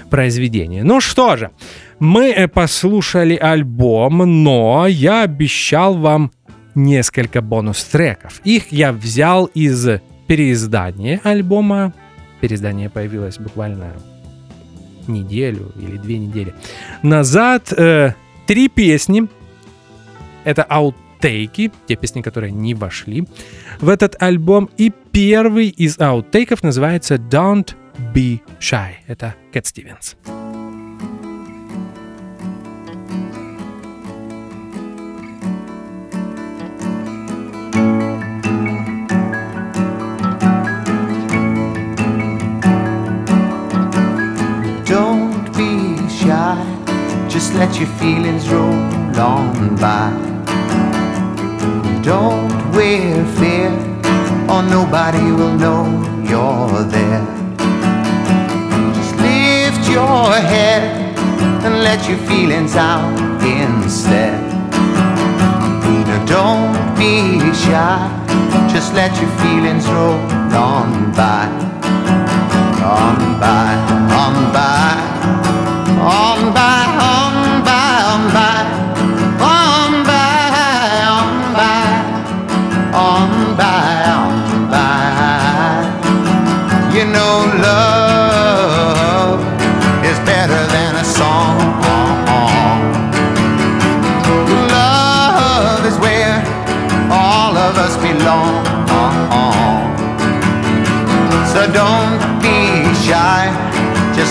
[0.08, 0.82] произведении.
[0.82, 1.50] Ну что же,
[1.98, 6.30] мы э, послушали альбом, но я обещал вам
[6.74, 8.40] несколько бонус-треков.
[8.44, 11.92] Их я взял из переиздания альбома.
[12.40, 13.92] Переиздание появилось буквально
[15.08, 16.54] неделю или две недели
[17.02, 17.72] назад.
[17.72, 18.14] Э,
[18.46, 19.28] три песни.
[20.44, 23.26] Это аутейки, те песни, которые не вошли
[23.80, 24.70] в этот альбом.
[24.76, 27.74] И первый из аутейков называется Don't
[28.13, 28.97] Be Shy.
[29.07, 30.15] Это Кэт Стивенс.
[47.29, 48.75] Just let your feelings roll
[49.17, 50.11] on by.
[52.03, 53.71] Don't wear fear,
[54.47, 55.85] or nobody will know
[56.29, 57.44] you're there.
[59.96, 61.16] Your head
[61.64, 64.42] and let your feelings out instead.
[66.06, 70.20] Now don't be shy, just let your feelings roll
[70.52, 71.75] on by.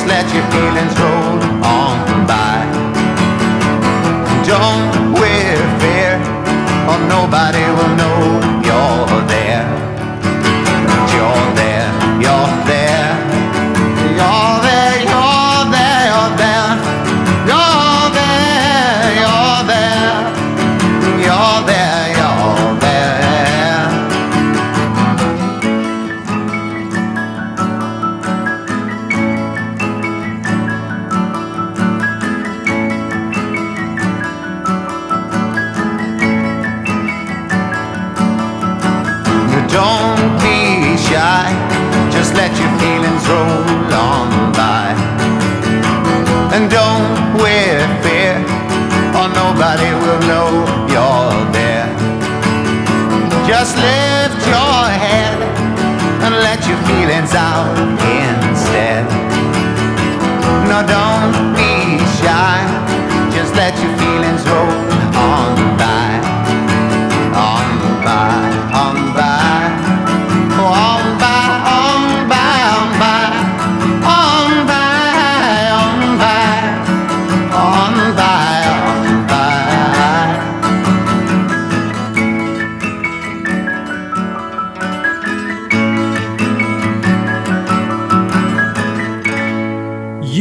[0.08, 1.25] Let your feelings roll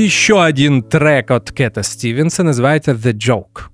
[0.03, 3.69] Еще один трек от Кэта Стивенса называется «The Joke».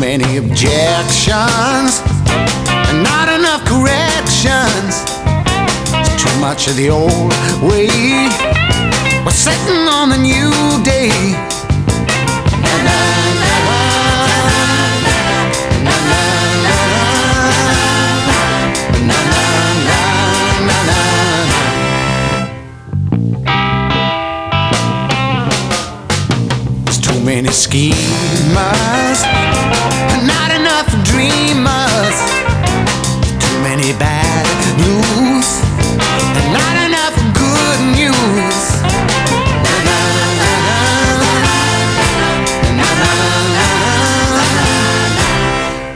[0.00, 2.02] many objections
[2.88, 5.04] and not enough corrections.
[5.98, 7.32] It's too much of the old
[7.62, 7.88] way.
[9.24, 10.50] We're sitting on the new
[10.84, 11.10] day.
[13.42, 13.67] There's
[27.59, 29.19] schemers
[30.23, 32.17] not enough dreamers.
[33.43, 34.45] Too many bad
[34.79, 35.49] news,
[36.37, 38.65] and not enough good news.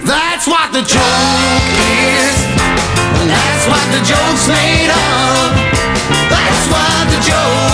[0.04, 1.68] That's what the joke
[2.20, 2.38] is.
[3.32, 5.56] That's what the joke's made of.
[6.30, 7.73] That's what the joke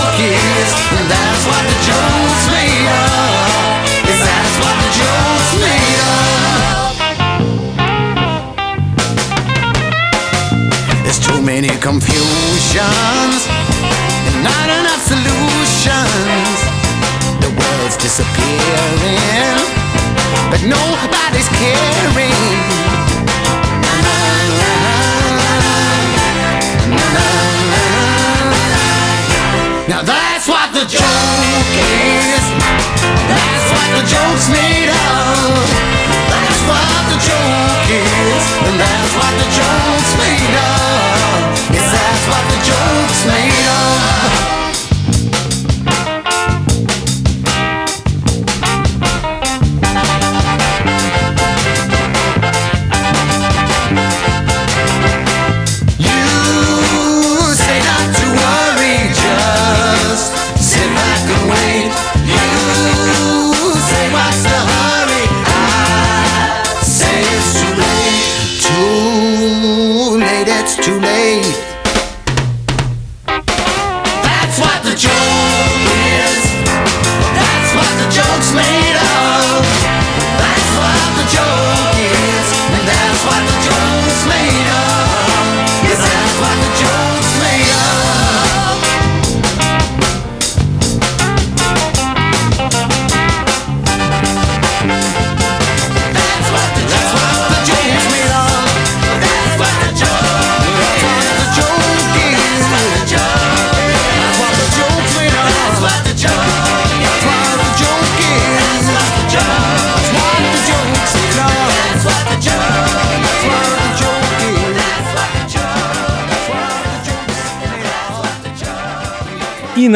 [11.78, 13.46] confusions
[14.26, 16.56] and not enough solutions.
[17.38, 19.54] The world's disappearing,
[20.50, 22.80] but nobody's caring.
[29.88, 32.44] Now that's what the joke is.
[33.30, 35.66] That's what the joke's made of.
[36.30, 38.42] That's what the joke is.
[38.66, 40.79] And that's what the joke's made of.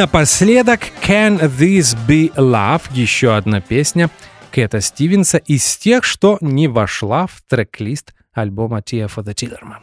[0.05, 4.11] Напоследок «Can This Be Love»— еще одна песня
[4.51, 9.81] Кэта Стивенса из тех, что не вошла в трек-лист альбома Tia for the Tillerman.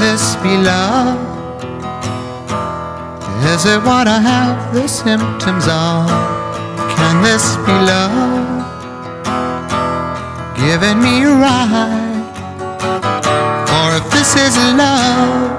[0.00, 1.31] This be love?
[3.52, 6.08] Is it what I have the symptoms of?
[6.96, 8.64] Can this be love?
[10.56, 12.32] Giving me a ride?
[13.76, 15.52] Or if this is love?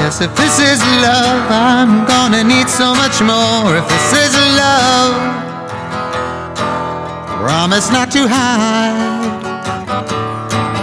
[0.00, 3.76] Yes, if this is love, I'm gonna need so much more.
[3.76, 5.14] If this is love,
[7.36, 9.44] promise not to hide.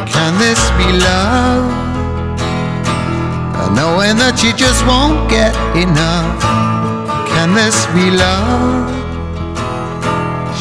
[0.08, 1.91] Can this be love?
[3.76, 6.42] Knowing that you just won't get enough.
[7.32, 8.92] Can this be love?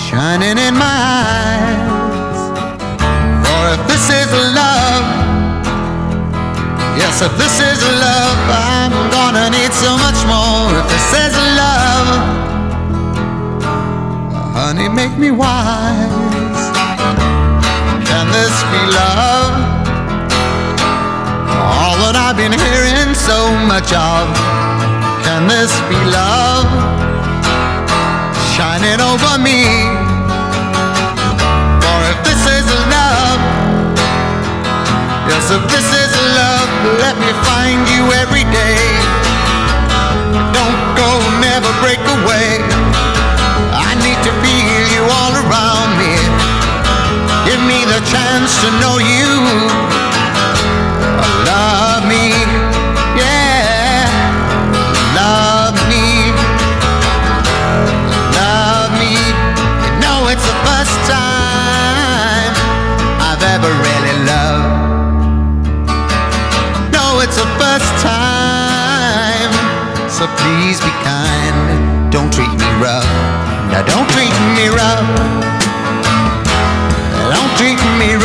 [0.07, 2.41] Shining in my eyes.
[3.51, 5.05] Or if this is love,
[6.99, 10.71] yes, if this is love, I'm gonna need so much more.
[10.79, 12.09] If this is love,
[14.55, 16.63] honey, make me wise.
[18.09, 19.53] Can this be love?
[21.81, 23.00] All that I've been hearing
[23.31, 24.27] so much of.
[25.23, 26.67] Can this be love
[28.59, 29.63] shining over me?
[31.79, 33.41] For if this is love,
[35.31, 36.13] yes, if this is
[36.43, 38.83] love, let me find you every day.
[40.51, 42.51] Don't go, never break away.
[43.71, 46.15] I need to feel you all around me.
[47.47, 50.10] Give me the chance to know you.
[70.21, 72.13] So please be kind.
[72.13, 73.09] Don't treat me rough.
[73.73, 75.09] Now don't treat me rough.
[77.33, 78.20] Don't treat me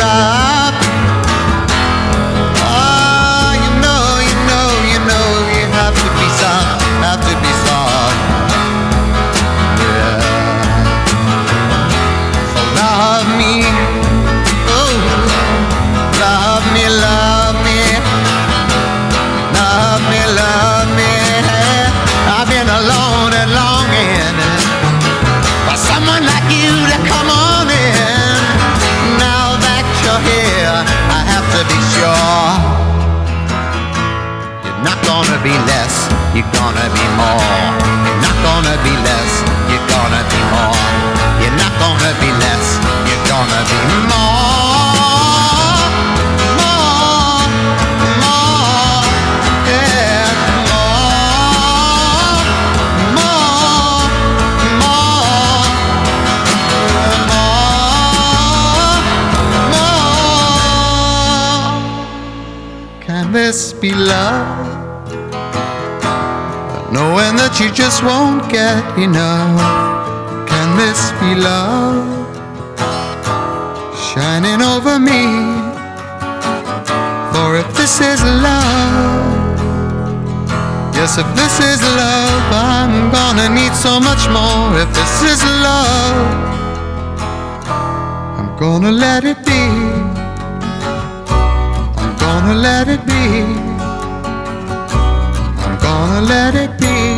[36.36, 37.40] you're gonna be more.
[38.04, 39.32] You're not gonna be less,
[39.72, 40.76] you're gonna be more.
[41.40, 42.66] You're not gonna be less,
[43.08, 43.80] you're gonna be
[44.12, 45.80] more.
[46.60, 47.40] More,
[48.20, 49.00] more,
[49.64, 50.28] yeah,
[50.68, 52.36] more,
[53.16, 54.04] more,
[54.80, 55.64] more,
[59.80, 61.72] more.
[63.06, 64.55] Can this be love?
[67.46, 69.54] That you just won't get enough.
[70.50, 72.02] Can this be love?
[73.94, 75.22] Shining over me.
[77.30, 79.62] For if this is love,
[80.98, 84.82] yes, if this is love, I'm gonna need so much more.
[84.82, 86.26] If this is love,
[88.42, 89.62] I'm gonna let it be.
[91.94, 93.24] I'm gonna let it be.
[95.62, 97.15] I'm gonna let it be.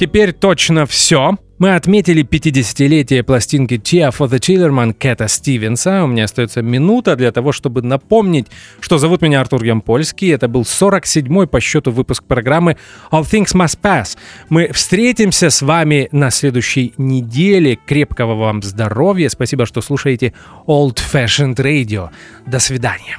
[0.00, 1.36] Теперь точно все.
[1.58, 6.04] Мы отметили 50-летие пластинки Tear for the Chillerman Кэта Стивенса.
[6.04, 8.46] У меня остается минута для того, чтобы напомнить,
[8.80, 10.32] что зовут меня Артур Ямпольский.
[10.32, 12.78] Это был 47-й по счету выпуск программы
[13.12, 14.16] All Things Must Pass.
[14.48, 17.78] Мы встретимся с вами на следующей неделе.
[17.84, 19.28] Крепкого вам здоровья.
[19.28, 20.32] Спасибо, что слушаете
[20.66, 22.08] Old Fashioned Radio.
[22.46, 23.18] До свидания.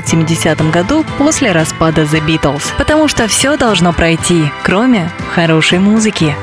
[0.00, 2.64] 1970 году после распада The Beatles.
[2.76, 6.34] Потому что все должно пройти, кроме хорошей музыки.